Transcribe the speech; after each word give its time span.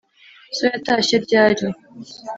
So 0.57 0.63
yatashye 0.71 1.15
ryari 1.25 1.65